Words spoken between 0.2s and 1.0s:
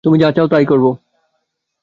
যা চাও, তা-ই করবো।